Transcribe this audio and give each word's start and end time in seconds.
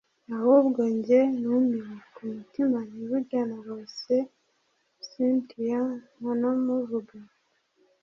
ahubwo 0.35 0.81
njye 0.95 1.19
numiwe! 1.41 1.95
kumutima 2.15 2.77
nti 2.87 3.01
burya 3.09 3.41
narose 3.49 4.15
cyntia 5.07 5.81
nkanamuvuga 6.17 7.17